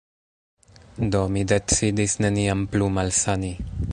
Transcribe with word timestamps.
Do, 1.15 1.21
mi 1.35 1.43
decidis 1.51 2.17
neniam 2.27 2.67
plu 2.75 2.91
malsani. 2.99 3.55